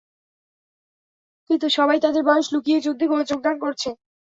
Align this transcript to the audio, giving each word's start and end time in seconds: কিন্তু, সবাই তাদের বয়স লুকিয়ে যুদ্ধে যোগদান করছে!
কিন্তু, 1.49 1.67
সবাই 1.77 1.97
তাদের 1.99 2.23
বয়স 2.25 2.47
লুকিয়ে 2.53 2.83
যুদ্ধে 2.85 3.05
যোগদান 3.29 3.55
করছে! 3.63 3.89